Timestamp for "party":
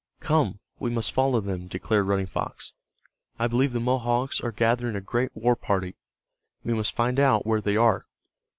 5.55-5.93